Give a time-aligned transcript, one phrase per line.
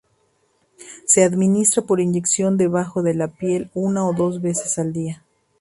[1.05, 5.23] Se administra por inyección debajo de la piel una o dos veces al día.